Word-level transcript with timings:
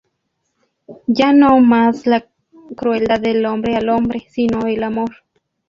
Ya 1.05 1.31
no 1.31 1.59
mas 1.61 2.07
la 2.07 2.25
crueldad 2.75 3.19
del 3.19 3.45
hombre 3.45 3.75
al 3.75 3.89
hombre, 3.89 4.25
si 4.31 4.47
no 4.47 4.65
el 4.65 4.81
amor. 4.81 5.17